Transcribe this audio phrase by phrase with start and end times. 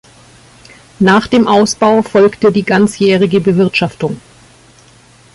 [0.97, 4.19] Nach dem Ausbau folgte die ganzjährige Bewirtschaftung.